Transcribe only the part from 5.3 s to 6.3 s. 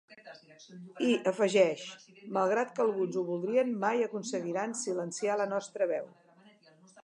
la nostra veu’.